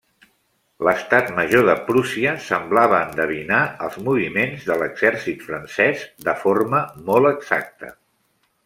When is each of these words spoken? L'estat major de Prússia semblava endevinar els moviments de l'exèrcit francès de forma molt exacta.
L'estat 0.85 1.27
major 1.39 1.65
de 1.67 1.75
Prússia 1.89 2.33
semblava 2.47 3.03
endevinar 3.09 3.61
els 3.89 4.01
moviments 4.09 4.67
de 4.71 4.81
l'exèrcit 4.83 5.47
francès 5.51 6.09
de 6.31 6.37
forma 6.45 6.83
molt 7.13 7.33
exacta. 7.37 7.97